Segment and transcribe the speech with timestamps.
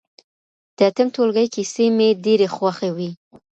[0.77, 3.09] د اتم ټولګي کیسې مي ډېرې خوښې وې.